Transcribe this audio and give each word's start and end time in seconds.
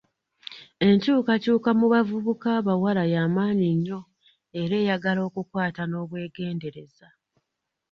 Enkyukakyuka 0.89 1.69
mu 1.79 1.85
bavubuka 1.93 2.47
abawala 2.59 3.03
yamaanyi 3.13 3.67
nnyo 3.77 3.99
era 4.61 4.73
eyagala 4.81 5.19
okukwata 5.27 5.81
n'obwegendereza. 5.87 7.07